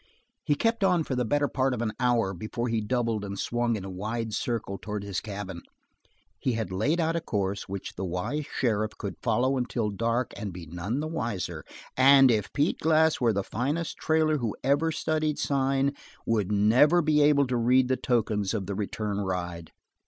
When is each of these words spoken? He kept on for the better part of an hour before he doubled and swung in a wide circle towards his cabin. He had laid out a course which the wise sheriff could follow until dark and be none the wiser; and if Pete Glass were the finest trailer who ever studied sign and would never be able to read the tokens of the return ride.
He 0.43 0.55
kept 0.55 0.83
on 0.83 1.03
for 1.03 1.13
the 1.13 1.23
better 1.25 1.47
part 1.47 1.75
of 1.75 1.81
an 1.83 1.91
hour 1.99 2.33
before 2.33 2.69
he 2.69 2.81
doubled 2.81 3.23
and 3.23 3.37
swung 3.37 3.75
in 3.75 3.85
a 3.85 3.89
wide 3.91 4.33
circle 4.33 4.79
towards 4.81 5.05
his 5.05 5.19
cabin. 5.21 5.61
He 6.39 6.53
had 6.53 6.71
laid 6.71 6.99
out 6.99 7.15
a 7.15 7.21
course 7.21 7.69
which 7.69 7.93
the 7.93 8.03
wise 8.03 8.47
sheriff 8.51 8.97
could 8.97 9.13
follow 9.21 9.57
until 9.57 9.91
dark 9.91 10.33
and 10.35 10.51
be 10.51 10.65
none 10.65 11.01
the 11.01 11.07
wiser; 11.07 11.63
and 11.95 12.31
if 12.31 12.51
Pete 12.51 12.79
Glass 12.79 13.21
were 13.21 13.31
the 13.31 13.43
finest 13.43 13.97
trailer 13.97 14.37
who 14.39 14.55
ever 14.63 14.91
studied 14.91 15.37
sign 15.37 15.89
and 15.89 15.97
would 16.25 16.51
never 16.51 17.03
be 17.03 17.21
able 17.21 17.45
to 17.45 17.55
read 17.55 17.87
the 17.87 17.95
tokens 17.95 18.55
of 18.55 18.65
the 18.65 18.73
return 18.73 19.19
ride. 19.21 19.71